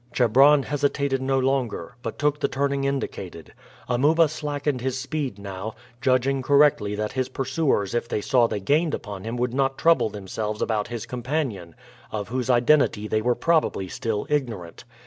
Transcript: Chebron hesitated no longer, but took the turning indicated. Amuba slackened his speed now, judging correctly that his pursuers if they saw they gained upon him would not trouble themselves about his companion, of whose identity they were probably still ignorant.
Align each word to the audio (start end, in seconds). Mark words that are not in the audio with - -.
Chebron 0.13 0.63
hesitated 0.63 1.21
no 1.21 1.37
longer, 1.37 1.93
but 2.01 2.17
took 2.17 2.39
the 2.39 2.47
turning 2.47 2.85
indicated. 2.85 3.53
Amuba 3.87 4.29
slackened 4.29 4.81
his 4.81 4.97
speed 4.97 5.37
now, 5.37 5.75
judging 6.01 6.41
correctly 6.41 6.95
that 6.95 7.11
his 7.11 7.29
pursuers 7.29 7.93
if 7.93 8.09
they 8.09 8.19
saw 8.19 8.47
they 8.47 8.59
gained 8.59 8.95
upon 8.95 9.25
him 9.25 9.37
would 9.37 9.53
not 9.53 9.77
trouble 9.77 10.09
themselves 10.09 10.59
about 10.59 10.87
his 10.87 11.05
companion, 11.05 11.75
of 12.11 12.29
whose 12.29 12.49
identity 12.49 13.07
they 13.07 13.21
were 13.21 13.35
probably 13.35 13.87
still 13.87 14.25
ignorant. 14.27 14.85